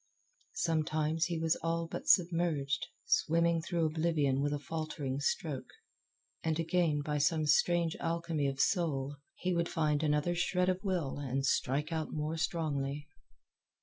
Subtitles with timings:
[0.55, 5.69] Sometimes he was all but submerged, swimming through oblivion with a faltering stroke;
[6.41, 11.19] and again, by some strange alchemy of soul, he would find another shred of will
[11.19, 13.05] and strike out more strongly.